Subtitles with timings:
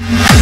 [0.00, 0.39] Bye.